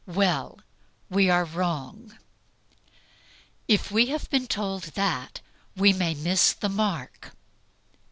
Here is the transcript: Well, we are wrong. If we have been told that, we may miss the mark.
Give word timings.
Well, 0.07 0.57
we 1.11 1.29
are 1.29 1.45
wrong. 1.45 2.17
If 3.67 3.91
we 3.91 4.07
have 4.07 4.31
been 4.31 4.47
told 4.47 4.81
that, 4.95 5.41
we 5.75 5.93
may 5.93 6.15
miss 6.15 6.53
the 6.53 6.69
mark. 6.69 7.33